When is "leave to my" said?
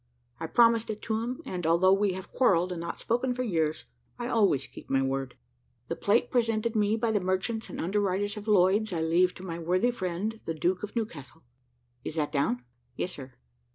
9.01-9.59